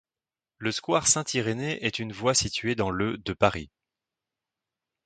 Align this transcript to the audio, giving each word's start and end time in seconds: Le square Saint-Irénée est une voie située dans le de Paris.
Le 0.57 0.71
square 0.71 1.05
Saint-Irénée 1.07 1.85
est 1.85 1.99
une 1.99 2.11
voie 2.11 2.33
située 2.33 2.73
dans 2.73 2.89
le 2.89 3.19
de 3.19 3.33
Paris. 3.33 3.69